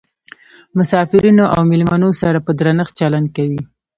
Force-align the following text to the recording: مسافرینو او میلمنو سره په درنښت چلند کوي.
مسافرینو 0.77 1.45
او 1.53 1.61
میلمنو 1.71 2.09
سره 2.21 2.37
په 2.45 2.51
درنښت 2.59 2.93
چلند 2.99 3.27
کوي. 3.37 3.61